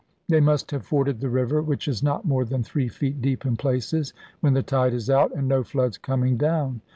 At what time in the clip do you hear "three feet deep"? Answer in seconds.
2.63-3.45